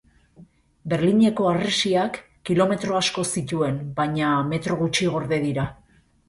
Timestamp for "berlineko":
0.93-1.45